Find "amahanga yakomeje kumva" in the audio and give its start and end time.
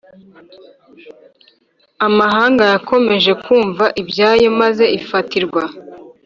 2.07-3.85